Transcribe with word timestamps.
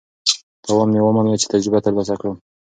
تاوان 0.63 0.87
مې 0.93 0.99
ومنلو 1.03 1.39
چې 1.41 1.49
تجربه 1.53 1.79
ترلاسه 1.85 2.15
کړم. 2.19 2.35